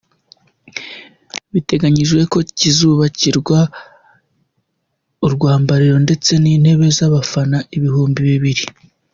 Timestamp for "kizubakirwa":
2.57-3.59